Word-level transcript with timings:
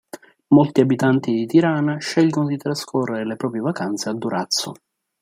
Molti 0.47 0.81
abitanti 0.81 1.31
di 1.31 1.45
Tirana 1.45 1.99
scelgono 1.99 2.47
di 2.47 2.57
trascorrere 2.57 3.23
le 3.23 3.35
proprie 3.35 3.61
vacanze 3.61 4.09
a 4.09 4.13
Durazzo. 4.15 4.73